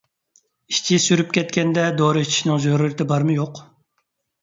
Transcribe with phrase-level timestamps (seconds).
[0.73, 3.67] ئىچى سۈرۈپ كەتكەندە دورا ئىچىشنىڭ زۆرۈرىيىتى بارمۇ-يوق؟